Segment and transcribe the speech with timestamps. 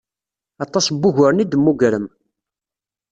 [0.63, 2.05] Aṭas n wuguren i d-temmugrem.